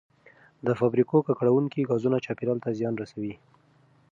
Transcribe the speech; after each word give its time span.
د 0.65 0.67
فابریکو 0.79 1.17
ککړونکي 1.27 1.81
ګازونه 1.89 2.17
چاپیریال 2.25 2.59
ته 2.65 2.69
زیان 2.79 2.93
رسوي. 3.01 3.33